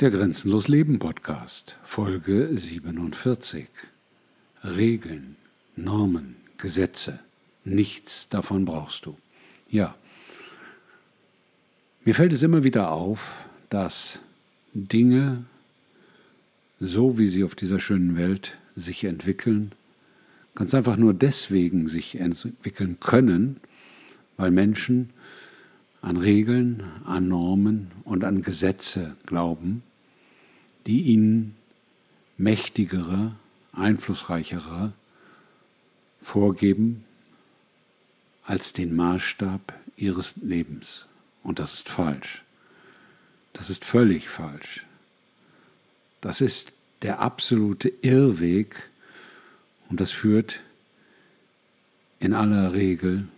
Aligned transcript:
Der 0.00 0.10
Grenzenlos 0.10 0.68
Leben 0.68 0.98
Podcast, 0.98 1.78
Folge 1.82 2.50
47. 2.52 3.66
Regeln, 4.62 5.36
Normen, 5.74 6.36
Gesetze, 6.58 7.18
nichts 7.64 8.28
davon 8.28 8.66
brauchst 8.66 9.06
du. 9.06 9.16
Ja, 9.70 9.94
mir 12.04 12.14
fällt 12.14 12.34
es 12.34 12.42
immer 12.42 12.62
wieder 12.62 12.90
auf, 12.90 13.46
dass 13.70 14.18
Dinge, 14.74 15.44
so 16.78 17.16
wie 17.16 17.26
sie 17.26 17.42
auf 17.42 17.54
dieser 17.54 17.80
schönen 17.80 18.18
Welt 18.18 18.58
sich 18.74 19.02
entwickeln, 19.04 19.72
ganz 20.54 20.74
einfach 20.74 20.98
nur 20.98 21.14
deswegen 21.14 21.88
sich 21.88 22.20
entwickeln 22.20 22.98
können, 23.00 23.60
weil 24.36 24.50
Menschen 24.50 25.08
an 26.02 26.18
Regeln, 26.18 26.82
an 27.06 27.28
Normen 27.28 27.90
und 28.04 28.24
an 28.24 28.42
Gesetze 28.42 29.16
glauben, 29.24 29.82
die 30.86 31.02
ihnen 31.02 31.56
mächtigere, 32.36 33.34
einflussreichere 33.72 34.92
vorgeben 36.22 37.04
als 38.44 38.72
den 38.72 38.94
Maßstab 38.94 39.74
ihres 39.96 40.34
Lebens. 40.36 41.06
Und 41.42 41.58
das 41.58 41.74
ist 41.74 41.88
falsch. 41.88 42.42
Das 43.52 43.70
ist 43.70 43.84
völlig 43.84 44.28
falsch. 44.28 44.84
Das 46.20 46.40
ist 46.40 46.72
der 47.02 47.20
absolute 47.20 47.92
Irrweg 48.02 48.90
und 49.88 50.00
das 50.00 50.10
führt 50.10 50.60
in 52.18 52.32
aller 52.32 52.72
Regel 52.72 53.28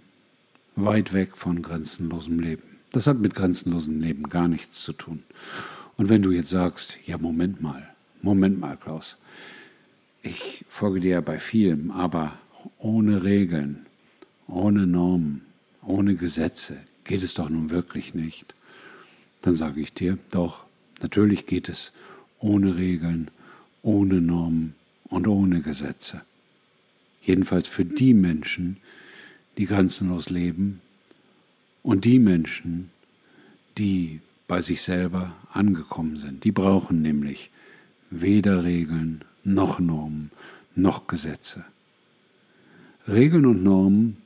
weit 0.76 1.12
weg 1.12 1.36
von 1.36 1.62
grenzenlosem 1.62 2.40
Leben. 2.40 2.78
Das 2.92 3.06
hat 3.06 3.18
mit 3.18 3.34
grenzenlosem 3.34 4.00
Leben 4.00 4.28
gar 4.30 4.48
nichts 4.48 4.82
zu 4.82 4.92
tun. 4.92 5.22
Und 5.98 6.08
wenn 6.08 6.22
du 6.22 6.30
jetzt 6.30 6.48
sagst, 6.48 6.96
ja, 7.04 7.18
Moment 7.18 7.60
mal, 7.60 7.86
Moment 8.22 8.58
mal, 8.58 8.76
Klaus, 8.76 9.16
ich 10.22 10.64
folge 10.68 11.00
dir 11.00 11.10
ja 11.10 11.20
bei 11.20 11.40
vielem, 11.40 11.90
aber 11.90 12.38
ohne 12.78 13.24
Regeln, 13.24 13.84
ohne 14.46 14.86
Normen, 14.86 15.42
ohne 15.82 16.14
Gesetze 16.14 16.76
geht 17.02 17.22
es 17.24 17.34
doch 17.34 17.48
nun 17.48 17.70
wirklich 17.70 18.14
nicht. 18.14 18.54
Dann 19.42 19.54
sage 19.54 19.80
ich 19.80 19.92
dir, 19.92 20.18
doch, 20.30 20.64
natürlich 21.02 21.46
geht 21.46 21.68
es 21.68 21.90
ohne 22.38 22.76
Regeln, 22.76 23.28
ohne 23.82 24.20
Normen 24.20 24.74
und 25.04 25.26
ohne 25.26 25.62
Gesetze. 25.62 26.22
Jedenfalls 27.22 27.66
für 27.66 27.84
die 27.84 28.14
Menschen, 28.14 28.76
die 29.56 29.66
grenzenlos 29.66 30.30
leben 30.30 30.80
und 31.82 32.04
die 32.04 32.20
Menschen, 32.20 32.90
die 33.76 34.20
bei 34.48 34.62
sich 34.62 34.82
selber 34.82 35.36
angekommen 35.52 36.16
sind. 36.16 36.42
Die 36.42 36.52
brauchen 36.52 37.02
nämlich 37.02 37.50
weder 38.10 38.64
Regeln 38.64 39.24
noch 39.44 39.78
Normen 39.78 40.30
noch 40.74 41.06
Gesetze. 41.06 41.64
Regeln 43.06 43.46
und 43.46 43.62
Normen 43.62 44.16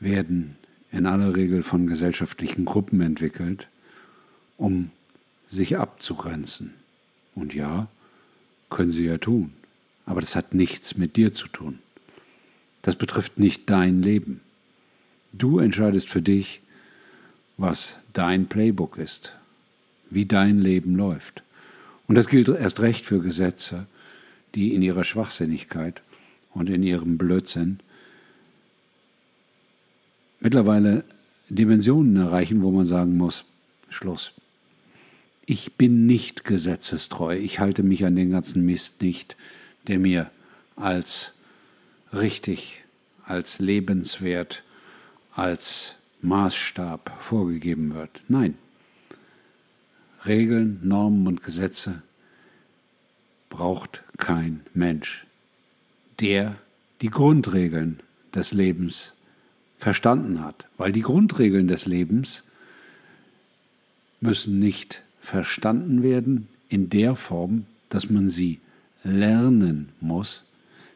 werden 0.00 0.56
in 0.90 1.06
aller 1.06 1.34
Regel 1.34 1.62
von 1.62 1.86
gesellschaftlichen 1.86 2.64
Gruppen 2.64 3.00
entwickelt, 3.00 3.68
um 4.56 4.90
sich 5.48 5.76
abzugrenzen. 5.76 6.74
Und 7.34 7.54
ja, 7.54 7.88
können 8.70 8.92
sie 8.92 9.04
ja 9.04 9.18
tun, 9.18 9.52
aber 10.06 10.20
das 10.20 10.36
hat 10.36 10.54
nichts 10.54 10.96
mit 10.96 11.16
dir 11.16 11.34
zu 11.34 11.48
tun. 11.48 11.78
Das 12.82 12.96
betrifft 12.96 13.38
nicht 13.38 13.68
dein 13.70 14.02
Leben. 14.02 14.40
Du 15.32 15.58
entscheidest 15.58 16.08
für 16.08 16.22
dich, 16.22 16.60
was 17.56 17.96
dein 18.12 18.46
Playbook 18.46 18.98
ist, 18.98 19.32
wie 20.14 20.26
dein 20.26 20.60
Leben 20.60 20.96
läuft. 20.96 21.42
Und 22.06 22.16
das 22.16 22.28
gilt 22.28 22.48
erst 22.48 22.80
recht 22.80 23.06
für 23.06 23.20
Gesetze, 23.20 23.86
die 24.54 24.74
in 24.74 24.82
ihrer 24.82 25.04
Schwachsinnigkeit 25.04 26.02
und 26.52 26.68
in 26.70 26.82
ihrem 26.82 27.18
Blödsinn 27.18 27.80
mittlerweile 30.40 31.04
Dimensionen 31.48 32.16
erreichen, 32.16 32.62
wo 32.62 32.70
man 32.70 32.86
sagen 32.86 33.16
muss, 33.16 33.44
Schluss. 33.88 34.32
Ich 35.46 35.74
bin 35.74 36.06
nicht 36.06 36.44
gesetzestreu, 36.44 37.36
ich 37.36 37.58
halte 37.58 37.82
mich 37.82 38.04
an 38.04 38.16
den 38.16 38.30
ganzen 38.30 38.64
Mist 38.64 39.02
nicht, 39.02 39.36
der 39.88 39.98
mir 39.98 40.30
als 40.76 41.32
richtig, 42.12 42.84
als 43.24 43.58
lebenswert, 43.58 44.62
als 45.34 45.96
Maßstab 46.22 47.10
vorgegeben 47.20 47.94
wird. 47.94 48.22
Nein. 48.28 48.54
Regeln, 50.26 50.80
Normen 50.82 51.26
und 51.26 51.42
Gesetze 51.42 52.02
braucht 53.50 54.02
kein 54.16 54.60
Mensch, 54.74 55.26
der 56.20 56.56
die 57.00 57.10
Grundregeln 57.10 58.00
des 58.34 58.52
Lebens 58.52 59.12
verstanden 59.78 60.42
hat, 60.42 60.66
weil 60.76 60.92
die 60.92 61.02
Grundregeln 61.02 61.68
des 61.68 61.86
Lebens 61.86 62.42
müssen 64.20 64.58
nicht 64.58 65.02
verstanden 65.20 66.02
werden 66.02 66.48
in 66.68 66.88
der 66.88 67.16
Form, 67.16 67.66
dass 67.90 68.08
man 68.08 68.28
sie 68.28 68.60
lernen 69.02 69.90
muss, 70.00 70.42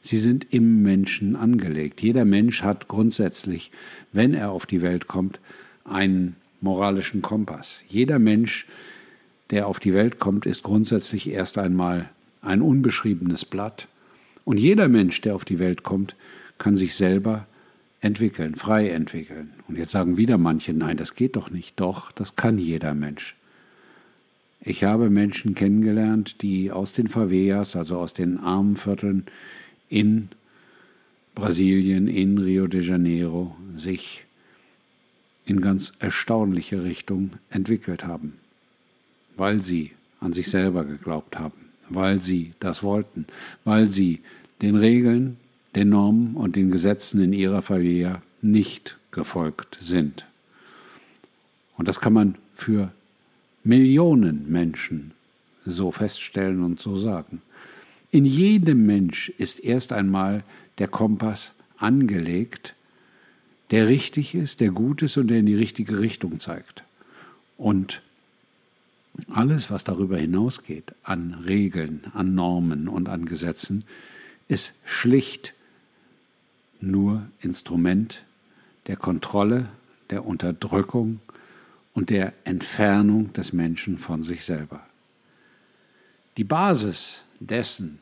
Sie 0.01 0.19
sind 0.19 0.47
im 0.51 0.83
Menschen 0.83 1.37
angelegt. 1.37 2.01
Jeder 2.01 2.25
Mensch 2.25 2.63
hat 2.63 2.89
grundsätzlich, 2.89 3.71
wenn 4.13 4.35
er 4.35 4.51
auf 4.51 4.67
die 4.67 4.83
Welt 4.83 5.07
kommt, 5.07 5.41
einen 5.85 6.37
moralischen 6.61 7.21
Kompass. 7.21 7.83
Jeder 7.89 8.19
Mensch, 8.19 8.67
der 9.51 9.67
auf 9.67 9.81
die 9.81 9.95
Welt 9.95 10.19
kommt, 10.19 10.47
ist 10.47 10.63
grundsätzlich 10.63 11.31
erst 11.31 11.59
einmal 11.59 12.11
ein 12.43 12.63
unbeschriebenes 12.63 13.45
Blatt. 13.45 13.89
Und 14.45 14.59
jeder 14.59 14.89
Mensch, 14.89 15.21
der 15.21 15.35
auf 15.35 15.45
die 15.45 15.59
Welt 15.59 15.83
kommt, 15.83 16.15
kann 16.59 16.77
sich 16.77 16.95
selber 16.95 17.47
entwickeln, 18.01 18.55
frei 18.55 18.89
entwickeln. 18.91 19.53
Und 19.67 19.77
jetzt 19.77 19.91
sagen 19.91 20.17
wieder 20.17 20.39
manche, 20.39 20.73
nein, 20.73 20.97
das 20.97 21.15
geht 21.15 21.37
doch 21.37 21.51
nicht. 21.51 21.79
Doch, 21.81 22.13
das 22.13 22.37
kann 22.37 22.59
jeder 22.59 22.95
Mensch. 22.95 23.37
Ich 24.61 24.85
habe 24.85 25.09
Menschen 25.09 25.55
kennengelernt, 25.55 26.43
die 26.43 26.73
aus 26.73 26.93
den 26.93 27.09
Favelas, 27.09 27.77
also 27.77 27.99
aus 27.99 28.15
den 28.15 28.39
armen 28.39 28.77
Vierteln, 28.77 29.27
in 29.89 30.29
Brasilien, 31.35 32.09
in 32.09 32.39
Rio 32.39 32.67
de 32.67 32.83
Janeiro 32.83 33.57
sich 33.77 34.25
in 35.47 35.61
ganz 35.61 35.93
erstaunliche 36.01 36.83
Richtung 36.83 37.31
entwickelt 37.51 38.05
haben, 38.05 38.35
weil 39.39 39.61
sie 39.63 39.93
an 40.21 40.33
sich 40.33 40.51
selber 40.51 40.85
geglaubt 40.85 41.39
haben, 41.39 41.71
weil 41.89 42.21
sie 42.21 42.53
das 42.61 42.83
wollten, 42.83 43.27
weil 43.65 43.87
sie 43.87 44.21
den 44.61 44.77
Regeln, 44.77 45.37
den 45.75 45.91
Normen 45.91 46.35
und 46.35 46.57
den 46.57 46.71
Gesetzen 46.71 47.23
in 47.23 47.33
ihrer 47.33 47.63
Favela 47.63 48.21
nicht 48.43 48.99
gefolgt 49.11 49.79
sind. 49.81 50.27
Und 51.77 51.89
das 51.89 52.01
kann 52.01 52.13
man 52.13 52.35
für 52.55 52.93
Millionen 53.65 54.51
Menschen 54.51 55.13
so 55.65 55.93
feststellen 55.93 56.63
und 56.63 56.81
so 56.81 56.97
sagen. 56.97 57.41
In 58.11 58.25
jedem 58.25 58.87
Mensch 58.87 59.29
ist 59.39 59.61
erst 59.61 59.93
einmal 59.93 60.43
der 60.79 60.89
Kompass 60.89 61.53
angelegt, 61.77 62.75
der 63.71 63.87
richtig 63.87 64.35
ist, 64.35 64.61
der 64.61 64.71
gut 64.71 65.03
ist 65.03 65.17
und 65.19 65.29
der 65.29 65.39
in 65.39 65.47
die 65.47 65.55
richtige 65.55 66.01
Richtung 66.01 66.41
zeigt. 66.41 66.85
Und 67.59 68.03
alles, 69.31 69.71
was 69.71 69.85
darüber 69.85 70.17
hinausgeht, 70.19 70.95
an 71.03 71.35
Regeln, 71.47 72.03
an 72.15 72.35
Normen 72.35 72.89
und 72.89 73.09
an 73.09 73.25
Gesetzen, 73.25 73.85
ist 74.47 74.73
schlicht 74.85 75.55
nur 76.81 77.27
Instrument 77.41 78.25
der 78.87 78.97
Kontrolle, 78.97 79.69
der 80.11 80.25
Unterdrückung 80.25 81.21
und 81.95 82.11
der 82.11 82.33
Entfernung 82.45 83.33
des 83.33 83.53
Menschen 83.53 83.99
von 83.99 84.23
sich 84.23 84.45
selber. 84.45 84.87
Die 86.37 86.45
Basis 86.45 87.23
dessen, 87.41 87.99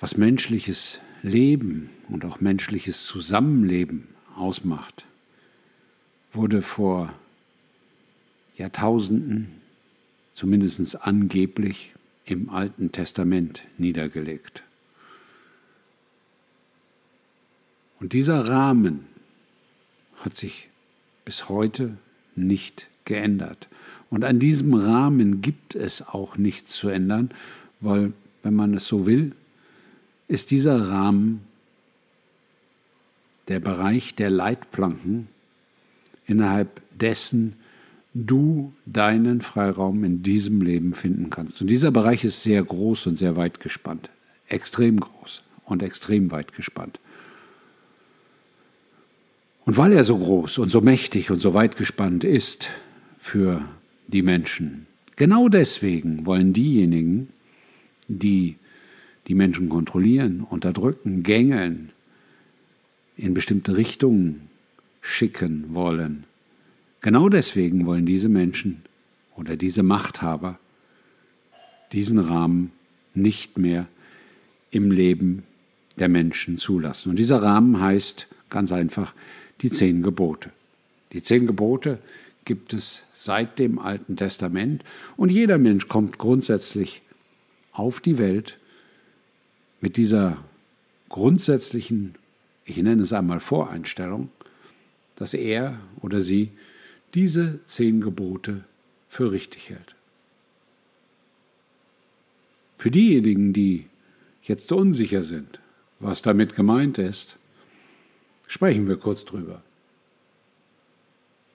was 0.00 0.16
menschliches 0.16 1.00
Leben 1.22 1.90
und 2.08 2.24
auch 2.24 2.40
menschliches 2.40 3.04
Zusammenleben 3.04 4.08
ausmacht, 4.34 5.04
wurde 6.32 6.62
vor 6.62 7.12
Jahrtausenden, 8.56 9.48
zumindest 10.34 11.02
angeblich, 11.02 11.92
im 12.24 12.50
Alten 12.50 12.90
Testament 12.90 13.62
niedergelegt. 13.78 14.62
Und 18.00 18.12
dieser 18.12 18.46
Rahmen 18.46 19.06
hat 20.16 20.36
sich 20.36 20.68
bis 21.24 21.48
heute 21.48 21.96
nicht 22.34 22.88
geändert. 23.04 23.68
Und 24.10 24.24
an 24.24 24.38
diesem 24.38 24.74
Rahmen 24.74 25.40
gibt 25.40 25.74
es 25.74 26.06
auch 26.06 26.36
nichts 26.36 26.72
zu 26.72 26.88
ändern, 26.88 27.30
weil, 27.80 28.12
wenn 28.42 28.54
man 28.54 28.74
es 28.74 28.86
so 28.86 29.06
will, 29.06 29.32
ist 30.28 30.50
dieser 30.50 30.88
Rahmen 30.88 31.42
der 33.48 33.60
Bereich 33.60 34.14
der 34.14 34.30
Leitplanken, 34.30 35.28
innerhalb 36.26 36.82
dessen 36.98 37.54
du 38.24 38.72
deinen 38.86 39.42
Freiraum 39.42 40.02
in 40.02 40.22
diesem 40.22 40.62
Leben 40.62 40.94
finden 40.94 41.28
kannst. 41.28 41.60
Und 41.60 41.68
dieser 41.68 41.90
Bereich 41.90 42.24
ist 42.24 42.42
sehr 42.42 42.62
groß 42.62 43.08
und 43.08 43.16
sehr 43.16 43.36
weit 43.36 43.60
gespannt. 43.60 44.08
Extrem 44.48 44.98
groß 44.98 45.42
und 45.66 45.82
extrem 45.82 46.30
weit 46.30 46.54
gespannt. 46.54 46.98
Und 49.66 49.76
weil 49.76 49.92
er 49.92 50.04
so 50.04 50.16
groß 50.16 50.58
und 50.58 50.70
so 50.70 50.80
mächtig 50.80 51.30
und 51.30 51.40
so 51.40 51.52
weit 51.52 51.76
gespannt 51.76 52.24
ist 52.24 52.70
für 53.18 53.62
die 54.06 54.22
Menschen, 54.22 54.86
genau 55.16 55.48
deswegen 55.48 56.24
wollen 56.24 56.52
diejenigen, 56.52 57.28
die 58.08 58.56
die 59.26 59.34
Menschen 59.34 59.68
kontrollieren, 59.68 60.40
unterdrücken, 60.40 61.24
gängeln, 61.24 61.90
in 63.16 63.34
bestimmte 63.34 63.76
Richtungen 63.76 64.42
schicken 65.00 65.74
wollen, 65.74 66.24
Genau 67.06 67.28
deswegen 67.28 67.86
wollen 67.86 68.04
diese 68.04 68.28
Menschen 68.28 68.82
oder 69.36 69.54
diese 69.54 69.84
Machthaber 69.84 70.58
diesen 71.92 72.18
Rahmen 72.18 72.72
nicht 73.14 73.58
mehr 73.58 73.86
im 74.72 74.90
Leben 74.90 75.44
der 76.00 76.08
Menschen 76.08 76.58
zulassen. 76.58 77.10
Und 77.10 77.20
dieser 77.20 77.40
Rahmen 77.40 77.80
heißt 77.80 78.26
ganz 78.50 78.72
einfach 78.72 79.14
die 79.60 79.70
zehn 79.70 80.02
Gebote. 80.02 80.50
Die 81.12 81.22
zehn 81.22 81.46
Gebote 81.46 82.00
gibt 82.44 82.74
es 82.74 83.04
seit 83.12 83.60
dem 83.60 83.78
Alten 83.78 84.16
Testament 84.16 84.82
und 85.16 85.30
jeder 85.30 85.58
Mensch 85.58 85.86
kommt 85.86 86.18
grundsätzlich 86.18 87.02
auf 87.70 88.00
die 88.00 88.18
Welt 88.18 88.58
mit 89.80 89.96
dieser 89.96 90.38
grundsätzlichen, 91.08 92.16
ich 92.64 92.78
nenne 92.78 93.02
es 93.02 93.12
einmal 93.12 93.38
Voreinstellung, 93.38 94.28
dass 95.14 95.34
er 95.34 95.78
oder 96.00 96.20
sie 96.20 96.50
diese 97.16 97.64
zehn 97.64 98.02
Gebote 98.02 98.62
für 99.08 99.32
richtig 99.32 99.70
hält. 99.70 99.96
Für 102.76 102.90
diejenigen, 102.90 103.54
die 103.54 103.86
jetzt 104.42 104.70
unsicher 104.70 105.22
sind, 105.22 105.58
was 105.98 106.20
damit 106.20 106.54
gemeint 106.54 106.98
ist, 106.98 107.38
sprechen 108.46 108.86
wir 108.86 108.98
kurz 108.98 109.24
drüber. 109.24 109.62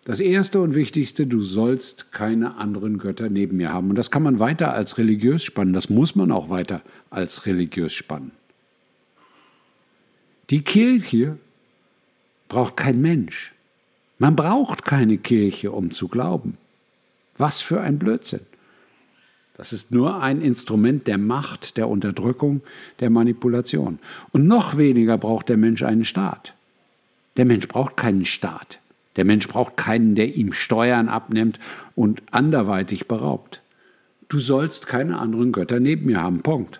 Das 0.03 0.19
Erste 0.19 0.59
und 0.61 0.73
Wichtigste, 0.73 1.27
du 1.27 1.43
sollst 1.43 2.11
keine 2.11 2.55
anderen 2.55 2.97
Götter 2.97 3.29
neben 3.29 3.57
mir 3.57 3.71
haben. 3.71 3.91
Und 3.91 3.95
das 3.97 4.09
kann 4.09 4.23
man 4.23 4.39
weiter 4.39 4.73
als 4.73 4.97
religiös 4.97 5.43
spannen, 5.43 5.73
das 5.73 5.91
muss 5.91 6.15
man 6.15 6.31
auch 6.31 6.49
weiter 6.49 6.81
als 7.11 7.45
religiös 7.45 7.93
spannen. 7.93 8.31
Die 10.49 10.63
Kirche 10.63 11.37
braucht 12.49 12.77
kein 12.77 12.99
Mensch. 12.99 13.53
Man 14.21 14.35
braucht 14.35 14.85
keine 14.85 15.17
Kirche, 15.17 15.71
um 15.71 15.89
zu 15.89 16.07
glauben. 16.07 16.55
Was 17.39 17.59
für 17.59 17.81
ein 17.81 17.97
Blödsinn. 17.97 18.41
Das 19.57 19.73
ist 19.73 19.89
nur 19.89 20.21
ein 20.21 20.43
Instrument 20.43 21.07
der 21.07 21.17
Macht, 21.17 21.75
der 21.75 21.89
Unterdrückung, 21.89 22.61
der 22.99 23.09
Manipulation. 23.09 23.97
Und 24.31 24.45
noch 24.45 24.77
weniger 24.77 25.17
braucht 25.17 25.49
der 25.49 25.57
Mensch 25.57 25.81
einen 25.81 26.05
Staat. 26.05 26.53
Der 27.35 27.45
Mensch 27.45 27.67
braucht 27.67 27.97
keinen 27.97 28.25
Staat. 28.25 28.77
Der 29.15 29.25
Mensch 29.25 29.47
braucht 29.47 29.75
keinen, 29.75 30.13
der 30.13 30.35
ihm 30.35 30.53
Steuern 30.53 31.09
abnimmt 31.09 31.57
und 31.95 32.21
anderweitig 32.29 33.07
beraubt. 33.07 33.63
Du 34.29 34.37
sollst 34.37 34.85
keine 34.85 35.17
anderen 35.17 35.51
Götter 35.51 35.79
neben 35.79 36.05
mir 36.05 36.21
haben. 36.21 36.43
Punkt. 36.43 36.79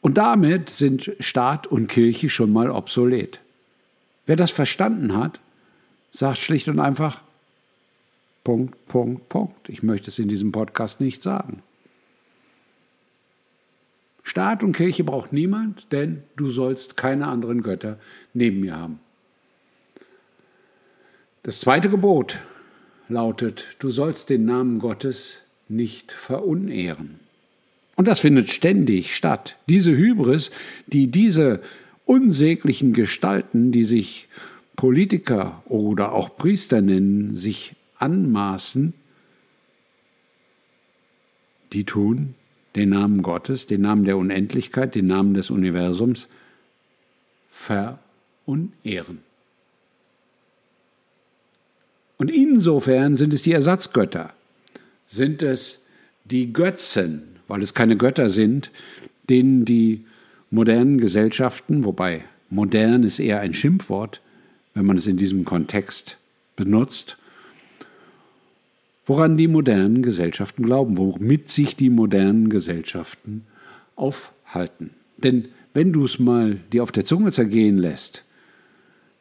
Und 0.00 0.18
damit 0.18 0.70
sind 0.70 1.12
Staat 1.20 1.68
und 1.68 1.86
Kirche 1.86 2.28
schon 2.30 2.52
mal 2.52 2.68
obsolet. 2.68 3.38
Wer 4.26 4.34
das 4.34 4.50
verstanden 4.50 5.16
hat, 5.16 5.38
sagt 6.12 6.38
schlicht 6.38 6.68
und 6.68 6.78
einfach, 6.78 7.22
Punkt, 8.44 8.86
Punkt, 8.86 9.28
Punkt. 9.28 9.68
Ich 9.68 9.82
möchte 9.82 10.10
es 10.10 10.18
in 10.18 10.28
diesem 10.28 10.52
Podcast 10.52 11.00
nicht 11.00 11.22
sagen. 11.22 11.62
Staat 14.22 14.62
und 14.62 14.76
Kirche 14.76 15.02
braucht 15.02 15.32
niemand, 15.32 15.92
denn 15.92 16.22
du 16.36 16.50
sollst 16.50 16.96
keine 16.96 17.26
anderen 17.26 17.62
Götter 17.62 17.98
neben 18.34 18.60
mir 18.60 18.76
haben. 18.76 19.00
Das 21.42 21.58
zweite 21.58 21.88
Gebot 21.88 22.38
lautet, 23.08 23.76
du 23.80 23.90
sollst 23.90 24.30
den 24.30 24.44
Namen 24.44 24.78
Gottes 24.78 25.40
nicht 25.68 26.12
verunehren. 26.12 27.18
Und 27.96 28.06
das 28.06 28.20
findet 28.20 28.50
ständig 28.50 29.14
statt. 29.14 29.56
Diese 29.68 29.90
Hybris, 29.90 30.50
die 30.86 31.08
diese 31.08 31.60
unsäglichen 32.04 32.92
Gestalten, 32.92 33.72
die 33.72 33.84
sich 33.84 34.28
Politiker 34.76 35.62
oder 35.66 36.12
auch 36.12 36.36
Priester 36.36 36.80
nennen, 36.80 37.36
sich 37.36 37.76
anmaßen, 37.98 38.94
die 41.72 41.84
tun 41.84 42.34
den 42.74 42.88
Namen 42.90 43.22
Gottes, 43.22 43.66
den 43.66 43.82
Namen 43.82 44.04
der 44.04 44.16
Unendlichkeit, 44.16 44.94
den 44.94 45.06
Namen 45.06 45.34
des 45.34 45.50
Universums 45.50 46.28
verunehren. 47.50 49.18
Und 52.16 52.30
insofern 52.30 53.16
sind 53.16 53.34
es 53.34 53.42
die 53.42 53.52
Ersatzgötter, 53.52 54.32
sind 55.06 55.42
es 55.42 55.84
die 56.24 56.52
Götzen, 56.52 57.40
weil 57.48 57.62
es 57.62 57.74
keine 57.74 57.96
Götter 57.96 58.30
sind, 58.30 58.70
denen 59.28 59.64
die 59.64 60.06
modernen 60.50 60.98
Gesellschaften, 60.98 61.84
wobei 61.84 62.24
modern 62.48 63.02
ist 63.02 63.18
eher 63.18 63.40
ein 63.40 63.54
Schimpfwort, 63.54 64.20
wenn 64.74 64.86
man 64.86 64.96
es 64.96 65.06
in 65.06 65.16
diesem 65.16 65.44
Kontext 65.44 66.16
benutzt, 66.56 67.16
woran 69.06 69.36
die 69.36 69.48
modernen 69.48 70.02
Gesellschaften 70.02 70.62
glauben, 70.62 70.96
womit 70.96 71.48
sich 71.48 71.76
die 71.76 71.90
modernen 71.90 72.48
Gesellschaften 72.48 73.46
aufhalten. 73.96 74.90
Denn 75.16 75.48
wenn 75.74 75.92
du 75.92 76.04
es 76.04 76.18
mal 76.18 76.60
dir 76.72 76.82
auf 76.82 76.92
der 76.92 77.04
Zunge 77.04 77.32
zergehen 77.32 77.78
lässt, 77.78 78.24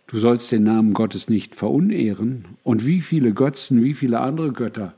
du 0.07 0.19
sollst 0.19 0.51
den 0.51 0.63
Namen 0.63 0.93
Gottes 0.93 1.29
nicht 1.29 1.55
verunehren, 1.55 2.45
und 2.63 2.85
wie 2.85 3.01
viele 3.01 3.33
Götzen, 3.33 3.83
wie 3.83 3.93
viele 3.93 4.19
andere 4.19 4.51
Götter 4.51 4.93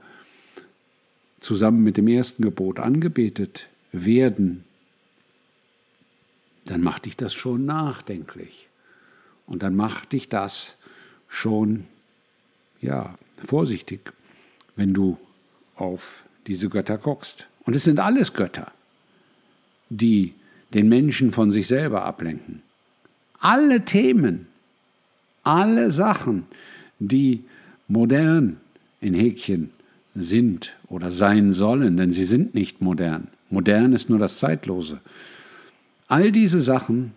zusammen 1.39 1.83
mit 1.83 1.97
dem 1.97 2.07
ersten 2.07 2.41
Gebot 2.41 2.79
angebetet 2.79 3.67
werden, 3.91 4.63
dann 6.65 6.81
macht 6.81 7.05
dich 7.05 7.17
das 7.17 7.33
schon 7.33 7.65
nachdenklich. 7.65 8.69
Und 9.45 9.63
dann 9.63 9.75
macht 9.75 10.13
dich 10.13 10.29
das 10.29 10.75
schon, 11.27 11.85
ja, 12.81 13.15
vorsichtig, 13.45 14.13
wenn 14.75 14.93
du 14.93 15.17
auf 15.75 16.23
diese 16.47 16.69
Götter 16.69 16.97
guckst. 16.97 17.47
Und 17.65 17.75
es 17.75 17.83
sind 17.83 17.99
alles 17.99 18.33
Götter, 18.33 18.71
die 19.89 20.33
den 20.73 20.89
Menschen 20.89 21.31
von 21.31 21.51
sich 21.51 21.67
selber 21.67 22.03
ablenken. 22.03 22.61
Alle 23.39 23.85
Themen, 23.85 24.47
alle 25.43 25.91
Sachen, 25.91 26.45
die 26.99 27.43
modern 27.87 28.57
in 29.01 29.13
Häkchen 29.13 29.71
sind 30.15 30.75
oder 30.87 31.11
sein 31.11 31.53
sollen, 31.53 31.97
denn 31.97 32.11
sie 32.11 32.25
sind 32.25 32.55
nicht 32.55 32.81
modern. 32.81 33.27
Modern 33.49 33.93
ist 33.93 34.09
nur 34.09 34.19
das 34.19 34.39
Zeitlose. 34.39 34.99
All 36.07 36.31
diese 36.31 36.61
Sachen 36.61 37.11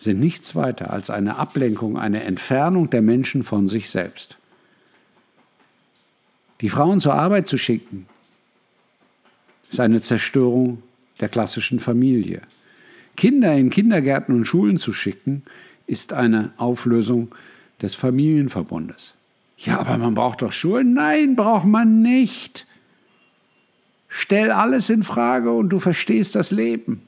sind 0.00 0.18
nichts 0.18 0.56
weiter 0.56 0.90
als 0.90 1.10
eine 1.10 1.36
Ablenkung, 1.36 1.98
eine 1.98 2.24
Entfernung 2.24 2.88
der 2.88 3.02
Menschen 3.02 3.42
von 3.42 3.68
sich 3.68 3.90
selbst. 3.90 4.38
Die 6.62 6.70
Frauen 6.70 7.02
zur 7.02 7.14
Arbeit 7.14 7.48
zu 7.48 7.58
schicken, 7.58 8.06
ist 9.70 9.78
eine 9.78 10.00
Zerstörung 10.00 10.82
der 11.20 11.28
klassischen 11.28 11.80
Familie. 11.80 12.40
Kinder 13.16 13.54
in 13.54 13.68
Kindergärten 13.68 14.34
und 14.34 14.46
Schulen 14.46 14.78
zu 14.78 14.94
schicken, 14.94 15.42
ist 15.86 16.14
eine 16.14 16.52
Auflösung 16.56 17.34
des 17.82 17.94
Familienverbundes. 17.94 19.14
Ja, 19.58 19.80
aber 19.80 19.98
man 19.98 20.14
braucht 20.14 20.40
doch 20.40 20.52
Schulen. 20.52 20.94
Nein, 20.94 21.36
braucht 21.36 21.66
man 21.66 22.00
nicht. 22.00 22.66
Stell 24.08 24.50
alles 24.50 24.88
in 24.88 25.02
Frage 25.02 25.52
und 25.52 25.68
du 25.68 25.78
verstehst 25.78 26.34
das 26.34 26.50
Leben. 26.50 27.02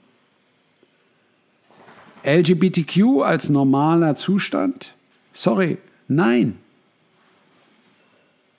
LGBTQ 2.25 3.23
als 3.25 3.49
normaler 3.49 4.17
Zustand? 4.17 4.93
Sorry, 5.33 5.79
nein. 6.09 6.59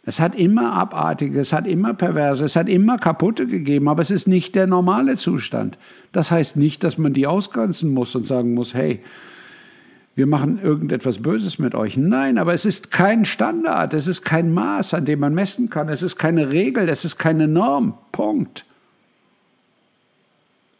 Es 0.05 0.19
hat 0.19 0.35
immer 0.35 0.73
Abartige, 0.73 1.39
es 1.39 1.53
hat 1.53 1.65
immer 1.65 1.93
Perverse, 1.93 2.43
es 2.43 2.57
hat 2.57 2.67
immer 2.67 2.97
Kaputte 2.97 3.47
gegeben, 3.47 3.87
aber 3.87 4.01
es 4.01 4.11
ist 4.11 4.27
nicht 4.27 4.53
der 4.53 4.67
normale 4.67 5.15
Zustand. 5.15 5.77
Das 6.11 6.29
heißt 6.29 6.57
nicht, 6.57 6.83
dass 6.83 6.97
man 6.97 7.13
die 7.13 7.25
ausgrenzen 7.25 7.93
muss 7.93 8.13
und 8.13 8.25
sagen 8.25 8.53
muss, 8.53 8.73
hey, 8.73 9.01
wir 10.15 10.27
machen 10.27 10.59
irgendetwas 10.61 11.21
Böses 11.21 11.57
mit 11.57 11.73
euch. 11.73 11.95
Nein, 11.95 12.37
aber 12.37 12.53
es 12.53 12.65
ist 12.65 12.91
kein 12.91 13.23
Standard, 13.23 13.93
es 13.93 14.07
ist 14.07 14.23
kein 14.23 14.53
Maß, 14.53 14.93
an 14.93 15.05
dem 15.05 15.21
man 15.21 15.33
messen 15.33 15.69
kann, 15.69 15.87
es 15.89 16.01
ist 16.01 16.17
keine 16.17 16.51
Regel, 16.51 16.89
es 16.89 17.05
ist 17.05 17.17
keine 17.17 17.47
Norm. 17.47 17.97
Punkt. 18.11 18.65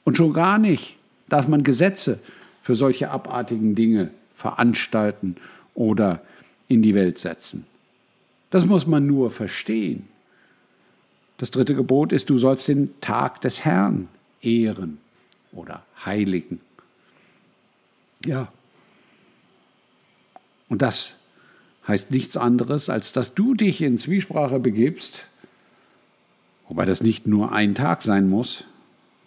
Und 0.03 0.17
schon 0.17 0.33
gar 0.33 0.57
nicht 0.59 0.97
darf 1.29 1.47
man 1.47 1.63
Gesetze 1.63 2.19
für 2.63 2.73
solche 2.73 3.11
abartigen 3.11 3.75
Dinge 3.75 4.09
veranstalten 4.35 5.35
oder 5.75 6.23
in 6.67 6.81
die 6.81 6.95
Welt 6.95 7.19
setzen. 7.19 7.65
Das 8.49 8.65
muss 8.65 8.87
man 8.87 9.05
nur 9.05 9.29
verstehen. 9.29 10.07
Das 11.37 11.51
dritte 11.51 11.75
Gebot 11.75 12.13
ist, 12.13 12.29
du 12.29 12.37
sollst 12.37 12.67
den 12.67 12.99
Tag 13.01 13.41
des 13.41 13.65
Herrn 13.65 14.07
ehren 14.41 14.97
oder 15.51 15.83
heiligen. 16.05 16.61
Ja. 18.25 18.47
Und 20.69 20.81
das 20.81 21.15
heißt 21.87 22.11
nichts 22.11 22.37
anderes, 22.37 22.89
als 22.89 23.11
dass 23.11 23.33
du 23.33 23.55
dich 23.55 23.81
in 23.81 23.97
Zwiesprache 23.97 24.59
begibst, 24.59 25.25
wobei 26.69 26.85
das 26.85 27.01
nicht 27.01 27.27
nur 27.27 27.51
ein 27.51 27.75
Tag 27.75 28.01
sein 28.01 28.29
muss, 28.29 28.63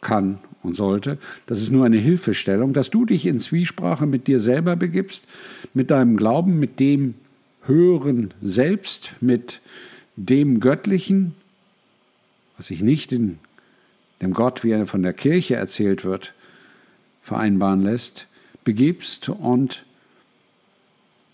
kann 0.01 0.39
und 0.67 0.75
sollte, 0.75 1.19
das 1.47 1.59
ist 1.63 1.71
nur 1.71 1.87
eine 1.87 1.99
Hilfestellung, 1.99 2.73
dass 2.73 2.91
du 2.91 3.07
dich 3.07 3.27
in 3.27 3.39
Zwiesprache 3.39 4.07
mit 4.07 4.27
dir 4.27 4.41
selber 4.41 4.77
begibst, 4.77 5.25
mit 5.73 5.91
deinem 5.91 6.17
Glauben, 6.17 6.59
mit 6.59 6.81
dem 6.81 7.15
Hören 7.65 8.35
selbst, 8.43 9.13
mit 9.21 9.61
dem 10.17 10.61
Göttlichen, 10.61 11.35
was 12.57 12.67
sich 12.67 12.83
nicht 12.83 13.13
in 13.13 13.39
dem 14.21 14.33
Gott, 14.33 14.65
wie 14.65 14.71
er 14.71 14.87
von 14.87 15.03
der 15.03 15.13
Kirche 15.13 15.57
erzählt 15.57 16.05
wird, 16.05 16.35
vereinbaren 17.23 17.83
lässt, 17.83 18.27
begibst 18.65 19.29
und 19.29 19.85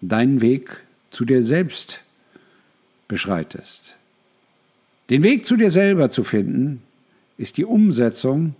deinen 0.00 0.40
Weg 0.40 0.82
zu 1.10 1.24
dir 1.24 1.44
selbst 1.44 2.02
beschreitest. 3.08 3.96
Den 5.10 5.22
Weg 5.22 5.46
zu 5.46 5.56
dir 5.56 5.70
selber 5.70 6.10
zu 6.10 6.24
finden, 6.24 6.82
ist 7.36 7.56
die 7.56 7.64
Umsetzung 7.64 8.54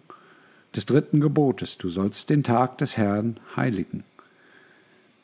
des 0.75 0.87
dritten 0.87 1.21
Gebotes. 1.21 1.79
Du 1.79 1.89
sollst 1.91 2.31
den 2.31 2.43
Tag 2.43 2.79
des 2.79 2.97
Herrn 2.97 3.39
heiligen. 3.57 4.05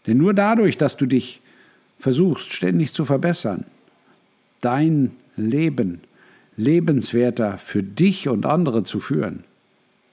Denn 0.07 0.19
nur 0.19 0.35
dadurch, 0.35 0.79
dass 0.79 0.97
du 0.97 1.07
dich 1.07 1.41
versuchst, 1.99 2.53
ständig 2.53 2.95
zu 2.95 3.05
verbessern, 3.05 3.65
dein 4.61 5.17
Leben 5.37 6.01
lebenswerter 6.57 7.59
für 7.59 7.83
dich 7.83 8.29
und 8.29 8.45
andere 8.45 8.83
zu 8.83 9.01
führen, 9.01 9.45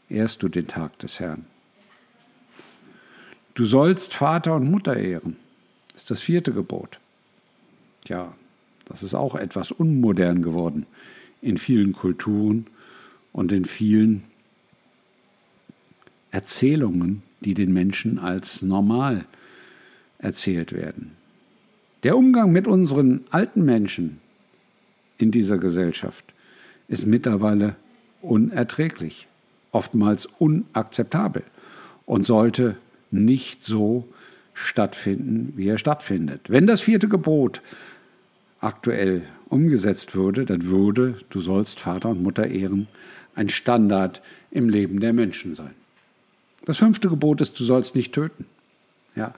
ehrst 0.09 0.43
du 0.43 0.49
den 0.49 0.67
Tag 0.67 0.97
des 0.99 1.19
Herrn. 1.19 1.45
Du 3.55 3.65
sollst 3.65 4.13
Vater 4.13 4.55
und 4.55 4.69
Mutter 4.69 4.95
ehren. 4.95 5.37
Ist 5.95 6.11
das 6.11 6.21
vierte 6.21 6.51
Gebot. 6.51 6.99
Tja, 8.03 8.33
das 8.85 9.01
ist 9.01 9.15
auch 9.15 9.35
etwas 9.35 9.71
unmodern 9.71 10.41
geworden 10.41 10.85
in 11.41 11.57
vielen 11.57 11.93
Kulturen 11.93 12.67
und 13.31 13.51
in 13.51 13.65
vielen 13.65 14.23
Erzählungen, 16.35 17.23
die 17.39 17.53
den 17.53 17.71
Menschen 17.71 18.19
als 18.19 18.61
normal 18.61 19.23
erzählt 20.17 20.73
werden. 20.73 21.11
Der 22.03 22.17
Umgang 22.17 22.51
mit 22.51 22.67
unseren 22.67 23.23
alten 23.29 23.63
Menschen 23.63 24.19
in 25.17 25.31
dieser 25.31 25.57
Gesellschaft 25.57 26.25
ist 26.89 27.05
mittlerweile 27.05 27.77
unerträglich, 28.21 29.29
oftmals 29.71 30.25
unakzeptabel 30.37 31.43
und 32.05 32.25
sollte 32.25 32.75
nicht 33.11 33.63
so 33.63 34.05
stattfinden, 34.53 35.53
wie 35.55 35.69
er 35.69 35.77
stattfindet. 35.77 36.49
Wenn 36.49 36.67
das 36.67 36.81
vierte 36.81 37.07
Gebot 37.07 37.61
aktuell 38.59 39.21
umgesetzt 39.47 40.15
würde, 40.15 40.43
dann 40.43 40.65
würde, 40.65 41.17
du 41.29 41.39
sollst 41.39 41.79
Vater 41.79 42.09
und 42.09 42.21
Mutter 42.21 42.45
ehren, 42.45 42.89
ein 43.35 43.47
Standard 43.47 44.21
im 44.51 44.67
Leben 44.67 44.99
der 44.99 45.13
Menschen 45.13 45.53
sein. 45.53 45.84
Das 46.65 46.77
fünfte 46.77 47.09
Gebot 47.09 47.41
ist, 47.41 47.59
du 47.59 47.63
sollst 47.63 47.95
nicht 47.95 48.13
töten. 48.13 48.45
Ja, 49.15 49.33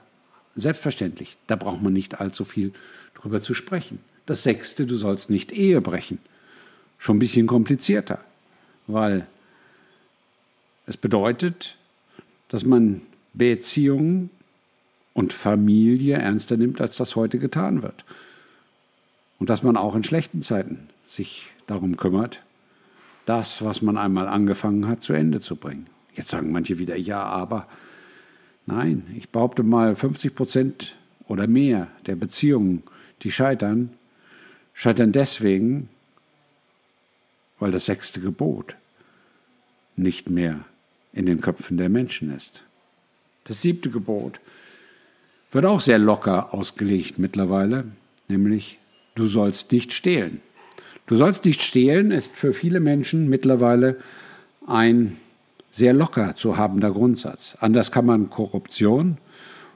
selbstverständlich. 0.56 1.36
Da 1.46 1.56
braucht 1.56 1.82
man 1.82 1.92
nicht 1.92 2.20
allzu 2.20 2.44
viel 2.44 2.72
drüber 3.14 3.40
zu 3.40 3.54
sprechen. 3.54 4.00
Das 4.26 4.42
sechste, 4.42 4.86
du 4.86 4.96
sollst 4.96 5.30
nicht 5.30 5.52
Ehe 5.52 5.80
brechen. 5.80 6.18
Schon 6.98 7.16
ein 7.16 7.20
bisschen 7.20 7.46
komplizierter, 7.46 8.18
weil 8.86 9.26
es 10.86 10.96
bedeutet, 10.96 11.76
dass 12.48 12.64
man 12.64 13.02
Beziehungen 13.34 14.30
und 15.12 15.32
Familie 15.32 16.16
ernster 16.16 16.56
nimmt, 16.56 16.80
als 16.80 16.96
das 16.96 17.14
heute 17.14 17.38
getan 17.38 17.82
wird. 17.82 18.04
Und 19.38 19.50
dass 19.50 19.62
man 19.62 19.76
auch 19.76 19.94
in 19.94 20.02
schlechten 20.02 20.42
Zeiten 20.42 20.88
sich 21.06 21.50
darum 21.66 21.96
kümmert, 21.96 22.42
das, 23.26 23.62
was 23.62 23.82
man 23.82 23.98
einmal 23.98 24.26
angefangen 24.26 24.88
hat, 24.88 25.02
zu 25.02 25.12
Ende 25.12 25.40
zu 25.40 25.56
bringen. 25.56 25.86
Jetzt 26.18 26.30
sagen 26.30 26.50
manche 26.50 26.78
wieder, 26.78 26.96
ja, 26.96 27.22
aber 27.22 27.68
nein, 28.66 29.06
ich 29.16 29.28
behaupte 29.28 29.62
mal, 29.62 29.94
50 29.94 30.34
Prozent 30.34 30.96
oder 31.28 31.46
mehr 31.46 31.86
der 32.06 32.16
Beziehungen, 32.16 32.82
die 33.22 33.30
scheitern, 33.30 33.90
scheitern 34.74 35.12
deswegen, 35.12 35.88
weil 37.60 37.70
das 37.70 37.86
sechste 37.86 38.20
Gebot 38.20 38.74
nicht 39.94 40.28
mehr 40.28 40.64
in 41.12 41.26
den 41.26 41.40
Köpfen 41.40 41.76
der 41.76 41.88
Menschen 41.88 42.34
ist. 42.34 42.64
Das 43.44 43.62
siebte 43.62 43.88
Gebot 43.88 44.40
wird 45.52 45.66
auch 45.66 45.80
sehr 45.80 45.98
locker 45.98 46.52
ausgelegt 46.52 47.20
mittlerweile, 47.20 47.84
nämlich 48.26 48.80
du 49.14 49.28
sollst 49.28 49.70
nicht 49.70 49.92
stehlen. 49.92 50.40
Du 51.06 51.14
sollst 51.14 51.44
nicht 51.44 51.62
stehlen 51.62 52.10
ist 52.10 52.34
für 52.34 52.52
viele 52.52 52.80
Menschen 52.80 53.28
mittlerweile 53.28 54.00
ein 54.66 55.16
sehr 55.70 55.92
locker 55.92 56.36
zu 56.36 56.56
habender 56.56 56.90
Grundsatz. 56.90 57.56
Anders 57.60 57.92
kann 57.92 58.06
man 58.06 58.30
Korruption 58.30 59.18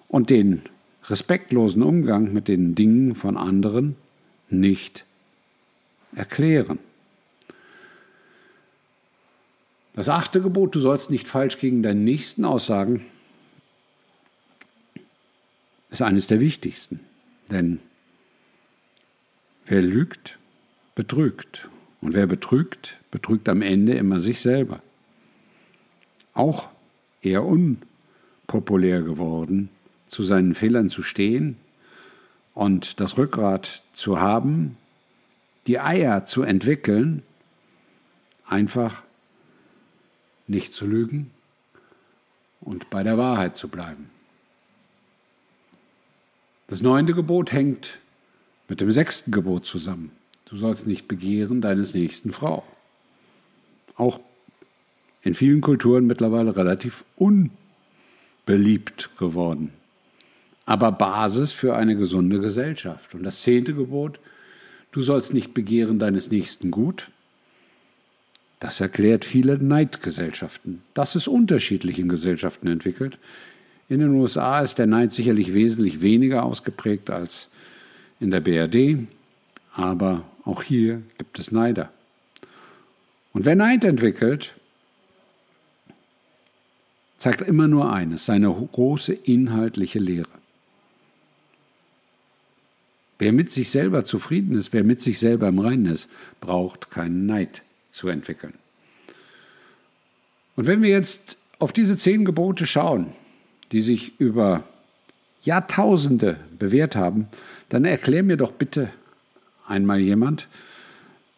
und 0.09 0.31
den 0.31 0.63
respektlosen 1.05 1.83
Umgang 1.83 2.33
mit 2.33 2.49
den 2.49 2.75
Dingen 2.75 3.15
von 3.15 3.37
anderen 3.37 3.97
nicht 4.49 5.05
erklären. 6.15 6.79
Das 9.95 10.09
achte 10.09 10.41
Gebot, 10.41 10.75
du 10.75 10.81
sollst 10.81 11.11
nicht 11.11 11.29
falsch 11.29 11.59
gegen 11.59 11.83
deinen 11.83 12.05
Nächsten 12.05 12.45
aussagen, 12.45 13.05
ist 15.91 16.01
eines 16.01 16.27
der 16.27 16.41
wichtigsten. 16.41 17.01
Denn 17.51 17.79
wer 19.67 19.83
lügt, 19.83 20.39
betrügt. 20.95 21.69
Und 22.01 22.15
wer 22.15 22.27
betrügt, 22.27 22.99
betrügt 23.11 23.49
am 23.49 23.63
Ende 23.63 23.95
immer 23.95 24.19
sich 24.19 24.41
selber. 24.41 24.83
Auch 26.35 26.69
eher 27.21 27.45
unpopulär 27.45 29.03
geworden, 29.03 29.69
zu 30.07 30.23
seinen 30.23 30.55
Fehlern 30.55 30.89
zu 30.91 31.03
stehen 31.03 31.57
und 32.55 33.01
das 33.01 33.17
Rückgrat 33.17 33.83
zu 33.93 34.21
haben, 34.21 34.77
die 35.67 35.79
Eier 35.79 36.25
zu 36.25 36.43
entwickeln, 36.43 37.23
einfach 38.47 39.03
nicht 40.47 40.75
zu 40.75 40.87
lügen 40.87 41.31
und 42.61 42.91
bei 42.91 43.03
der 43.03 43.17
Wahrheit 43.17 43.57
zu 43.57 43.69
bleiben. 43.69 44.11
Das 46.67 46.81
neunte 46.81 47.15
Gebot 47.15 47.53
hängt 47.53 47.99
mit 48.69 48.81
dem 48.81 48.93
sechsten 48.93 49.31
Gebot 49.31 49.67
zusammen. 49.67 50.11
Du 50.47 50.57
sollst 50.57 50.87
nicht 50.87 51.09
begehren 51.09 51.61
deines 51.61 51.95
nächsten 51.95 52.33
Frau. 52.33 52.65
Auch 53.97 54.21
in 55.23 55.35
vielen 55.35 55.61
Kulturen 55.61 56.07
mittlerweile 56.07 56.57
relativ 56.57 57.05
unbeliebt 57.17 59.11
geworden. 59.19 59.71
Aber 60.67 60.93
Basis 60.93 61.53
für 61.53 61.77
eine 61.77 61.97
gesunde 61.97 62.41
Gesellschaft. 62.41 63.15
Und 63.15 63.23
das 63.25 63.43
zehnte 63.43 63.75
Gebot, 63.75 64.19
du 64.93 65.03
sollst 65.03 65.35
nicht 65.35 65.55
begehren 65.55 65.99
deines 65.99 66.31
nächsten 66.31 66.71
Gut. 66.71 67.11
Das 68.61 68.81
erklärt 68.81 69.25
viele 69.25 69.59
Neidgesellschaften. 69.59 70.83
Das 70.95 71.17
ist 71.17 71.27
unterschiedlich 71.27 71.99
in 71.99 72.09
Gesellschaften 72.09 72.69
entwickelt. 72.69 73.19
In 73.89 74.01
den 74.01 74.15
USA 74.15 74.61
ist 74.61 74.79
der 74.79 74.87
Neid 74.87 75.13
sicherlich 75.13 75.53
wesentlich 75.53 76.01
weniger 76.01 76.45
ausgeprägt 76.45 77.11
als 77.11 77.49
in 78.21 78.31
der 78.31 78.41
BRD, 78.41 79.07
aber 79.75 80.25
auch 80.45 80.63
hier 80.63 81.03
gibt 81.19 81.39
es 81.39 81.51
Neider. 81.51 81.91
Und 83.33 83.45
wer 83.45 83.57
Neid 83.57 83.85
entwickelt, 83.85 84.55
zeigt 87.23 87.43
immer 87.43 87.69
nur 87.69 87.93
eines, 87.93 88.27
seine 88.27 88.49
große 88.49 89.13
inhaltliche 89.13 90.01
Lehre. 90.01 90.27
Wer 93.21 93.33
mit 93.33 93.49
sich 93.49 93.71
selber 93.71 94.05
zufrieden 94.05 94.57
ist, 94.57 94.73
wer 94.73 94.83
mit 94.83 95.01
sich 95.01 95.21
selber 95.21 95.47
im 95.47 95.61
Reinen 95.61 95.87
ist, 95.87 96.09
braucht 96.41 96.91
keinen 96.91 97.27
Neid 97.27 97.63
zu 97.93 98.09
entwickeln. 98.09 98.55
Und 100.57 100.67
wenn 100.67 100.83
wir 100.83 100.91
jetzt 100.91 101.39
auf 101.61 101.73
diese 101.73 101.97
zehn 101.97 102.25
Gebote 102.25 102.67
schauen, 102.67 103.13
die 103.71 103.83
sich 103.83 104.19
über 104.19 104.65
Jahrtausende 105.43 106.41
bewährt 106.59 106.97
haben, 106.97 107.29
dann 107.69 107.85
erklär 107.85 108.25
mir 108.25 108.37
doch 108.37 108.51
bitte 108.51 108.91
einmal 109.69 110.01
jemand, 110.01 110.49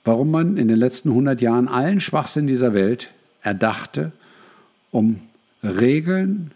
warum 0.03 0.31
man 0.31 0.57
in 0.57 0.69
den 0.69 0.79
letzten 0.79 1.11
100 1.11 1.43
Jahren 1.43 1.69
allen 1.69 2.01
Schwachsinn 2.01 2.47
dieser 2.47 2.73
Welt 2.73 3.11
erdachte, 3.43 4.13
um 4.91 5.21
Regeln, 5.65 6.53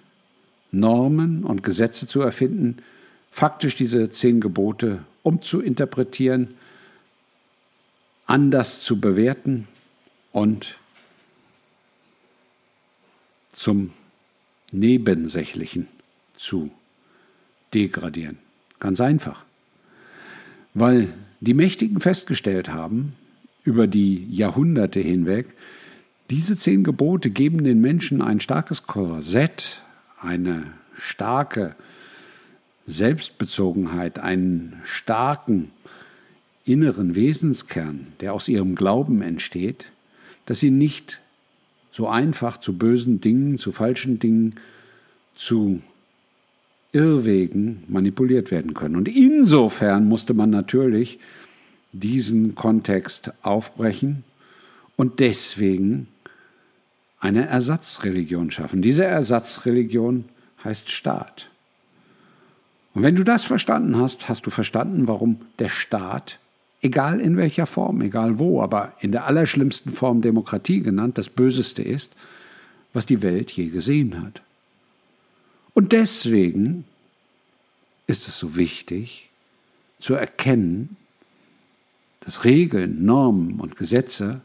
Normen 0.71 1.45
und 1.45 1.63
Gesetze 1.63 2.07
zu 2.07 2.21
erfinden, 2.21 2.79
faktisch 3.31 3.75
diese 3.75 4.11
zehn 4.11 4.41
Gebote 4.41 5.05
umzuinterpretieren, 5.23 6.55
anders 8.27 8.83
zu 8.83 9.01
bewerten 9.01 9.67
und 10.33 10.79
zum 13.53 13.91
Nebensächlichen 14.71 15.89
zu 16.37 16.71
degradieren. 17.75 18.39
Ganz 18.79 19.01
einfach. 19.01 19.45
Weil 20.75 21.13
die 21.41 21.55
Mächtigen 21.55 22.01
festgestellt 22.01 22.69
haben, 22.69 23.15
über 23.65 23.87
die 23.87 24.27
Jahrhunderte 24.31 25.01
hinweg, 25.01 25.47
diese 26.31 26.57
zehn 26.57 26.85
Gebote 26.85 27.31
geben 27.31 27.65
den 27.65 27.81
Menschen 27.81 28.21
ein 28.21 28.41
starkes 28.41 28.87
Korsett, 28.87 29.83
eine 30.21 30.73
starke 30.97 31.75
Selbstbezogenheit, 32.87 34.19
einen 34.19 34.81
starken 34.85 35.71
inneren 36.65 37.15
Wesenskern, 37.15 38.09
der 38.21 38.35
aus 38.35 38.49
ihrem 38.49 38.75
Glauben 38.75 39.23
entsteht, 39.23 39.87
dass 40.47 40.61
sie 40.61 40.71
nicht 40.71 41.21
so 41.91 42.09
einfach 42.09 42.59
zu 42.59 42.75
bösen 42.77 43.21
Dingen, 43.21 43.59
zu 43.59 43.73
falschen 43.73 44.19
Dingen, 44.19 44.55
zu 45.35 45.81
Irrwegen 46.93 47.85
manipuliert 47.89 48.51
werden 48.51 48.75
können. 48.75 48.97
Und 48.97 49.09
insofern 49.09 50.07
musste 50.07 50.35
man 50.35 50.51
natürlich 50.51 51.19
diesen 51.93 52.55
Kontext 52.55 53.33
aufbrechen 53.43 54.25
und 54.97 55.21
deswegen 55.21 56.09
eine 57.21 57.47
Ersatzreligion 57.47 58.51
schaffen. 58.51 58.83
Diese 58.83 59.05
Ersatzreligion 59.05 60.25
heißt 60.65 60.91
Staat. 60.91 61.51
Und 62.95 63.03
wenn 63.03 63.17
du 63.17 63.25
das 63.25 63.45
verstanden 63.45 63.97
hast, 63.97 64.29
hast 64.29 64.47
du 64.47 64.51
verstanden, 64.51 65.09
warum 65.09 65.41
der 65.59 65.69
Staat, 65.69 66.39
egal 66.81 67.21
in 67.21 67.37
welcher 67.37 67.67
Form, 67.67 68.01
egal 68.03 68.39
wo, 68.39 68.63
aber 68.63 68.93
in 69.01 69.13
der 69.13 69.27
allerschlimmsten 69.27 69.93
Form 69.93 70.23
Demokratie 70.23 70.81
genannt, 70.81 71.19
das 71.19 71.29
Böseste 71.29 71.83
ist, 71.83 72.15
was 72.93 73.07
die 73.07 73.23
Welt 73.23 73.51
je 73.53 73.69
gesehen 73.69 74.23
hat. 74.23 74.43
Und 75.75 75.93
deswegen 75.93 76.85
ist 78.07 78.27
es 78.27 78.39
so 78.39 78.57
wichtig 78.57 79.29
zu 80.01 80.15
erkennen, 80.15 80.97
dass 82.21 82.45
Regeln, 82.45 83.05
Normen 83.05 83.61
und 83.61 83.77
Gesetze 83.77 84.41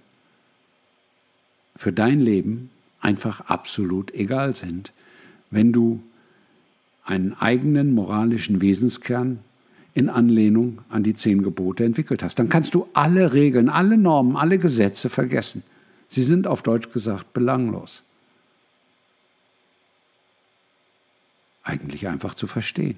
für 1.75 1.91
dein 1.91 2.19
Leben 2.19 2.69
einfach 2.99 3.41
absolut 3.41 4.13
egal 4.13 4.55
sind, 4.55 4.91
wenn 5.51 5.71
du 5.71 6.01
einen 7.05 7.33
eigenen 7.33 7.93
moralischen 7.93 8.61
Wesenskern 8.61 9.39
in 9.93 10.09
Anlehnung 10.09 10.79
an 10.89 11.03
die 11.03 11.13
zehn 11.13 11.43
Gebote 11.43 11.83
entwickelt 11.83 12.23
hast. 12.23 12.39
Dann 12.39 12.49
kannst 12.49 12.73
du 12.73 12.87
alle 12.93 13.33
Regeln, 13.33 13.69
alle 13.69 13.97
Normen, 13.97 14.35
alle 14.35 14.57
Gesetze 14.57 15.09
vergessen. 15.09 15.63
Sie 16.09 16.23
sind 16.23 16.47
auf 16.47 16.61
Deutsch 16.61 16.89
gesagt 16.91 17.33
belanglos. 17.33 18.03
eigentlich 21.63 22.07
einfach 22.07 22.35
zu 22.35 22.45
verstehen. 22.45 22.97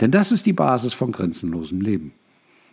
Denn 0.00 0.10
das 0.10 0.32
ist 0.32 0.44
die 0.46 0.52
Basis 0.52 0.92
von 0.92 1.12
grenzenlosem 1.12 1.80
Leben. 1.80 2.12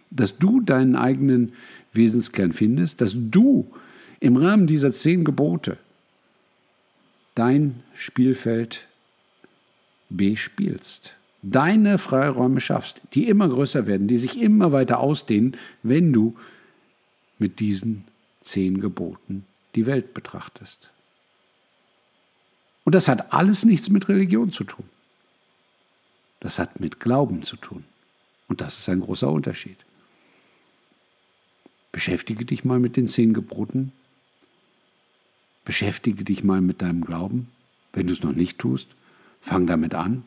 Dass 0.09 0.37
du 0.37 0.59
deinen 0.59 0.95
eigenen 0.95 1.53
Wesenskern 1.93 2.51
findest, 2.51 2.99
dass 2.99 3.13
du 3.15 3.71
im 4.23 4.37
Rahmen 4.37 4.67
dieser 4.67 4.93
zehn 4.93 5.25
Gebote 5.25 5.77
dein 7.35 7.83
Spielfeld 7.93 8.85
bespielst. 10.09 11.15
Deine 11.41 11.97
Freiräume 11.97 12.61
schaffst, 12.61 13.01
die 13.13 13.27
immer 13.27 13.49
größer 13.49 13.85
werden, 13.85 14.07
die 14.07 14.17
sich 14.17 14.39
immer 14.39 14.71
weiter 14.71 15.01
ausdehnen, 15.01 15.57
wenn 15.81 16.13
du 16.13 16.37
mit 17.37 17.59
diesen 17.59 18.05
zehn 18.39 18.79
Geboten 18.79 19.45
die 19.75 19.85
Welt 19.85 20.13
betrachtest. 20.13 20.89
Und 22.85 22.95
das 22.95 23.09
hat 23.09 23.33
alles 23.33 23.65
nichts 23.65 23.89
mit 23.89 24.07
Religion 24.07 24.53
zu 24.53 24.63
tun. 24.63 24.85
Das 26.39 26.59
hat 26.59 26.79
mit 26.79 27.01
Glauben 27.01 27.43
zu 27.43 27.57
tun. 27.57 27.83
Und 28.47 28.61
das 28.61 28.79
ist 28.79 28.87
ein 28.87 29.01
großer 29.01 29.29
Unterschied. 29.29 29.77
Beschäftige 31.91 32.45
dich 32.45 32.63
mal 32.63 32.79
mit 32.79 32.95
den 32.95 33.09
zehn 33.09 33.33
Geboten. 33.33 33.91
Beschäftige 35.65 36.23
dich 36.23 36.43
mal 36.43 36.61
mit 36.61 36.81
deinem 36.81 37.03
Glauben. 37.03 37.49
Wenn 37.93 38.07
du 38.07 38.13
es 38.13 38.23
noch 38.23 38.33
nicht 38.33 38.59
tust, 38.59 38.87
fang 39.41 39.67
damit 39.67 39.95
an 39.95 40.23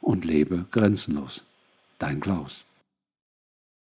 und 0.00 0.24
lebe 0.24 0.66
grenzenlos. 0.70 1.42
Dein 1.98 2.20
Klaus. 2.20 2.64